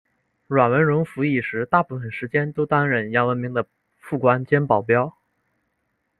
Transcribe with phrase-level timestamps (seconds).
[0.47, 3.67] 阮文戎服役时大部分时间都担任杨文明的
[3.99, 5.15] 副官兼保镖。